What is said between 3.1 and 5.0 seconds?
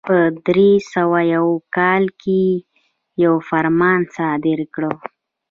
یو فرمان صادر کړ.